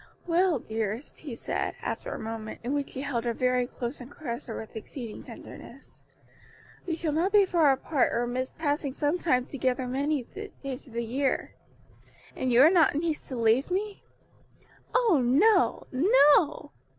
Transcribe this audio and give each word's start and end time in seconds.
"Well, 0.25 0.57
dearest," 0.57 1.19
he 1.19 1.35
said, 1.35 1.75
after 1.83 2.11
a 2.11 2.17
moment, 2.17 2.59
in 2.63 2.73
which 2.73 2.93
he 2.95 3.01
held 3.01 3.23
her 3.23 3.35
very 3.35 3.67
close 3.67 4.01
and 4.01 4.09
caressed 4.09 4.47
her 4.47 4.57
with 4.59 4.75
exceeding 4.75 5.21
tenderness, 5.21 6.01
"we 6.87 6.95
shall 6.95 7.11
not 7.11 7.31
be 7.31 7.45
far 7.45 7.71
apart 7.71 8.11
or 8.11 8.25
miss 8.25 8.49
passing 8.49 8.93
some 8.93 9.19
time 9.19 9.45
together 9.45 9.85
many 9.87 10.23
days 10.63 10.87
of 10.87 10.93
the 10.93 11.05
year. 11.05 11.53
And 12.35 12.51
you 12.51 12.63
are 12.63 12.71
not 12.71 12.95
in 12.95 13.03
haste 13.03 13.27
to 13.27 13.35
leave 13.35 13.69
me?" 13.69 14.01
"Oh, 14.95 15.21
no, 15.23 15.85
no! 15.91 16.71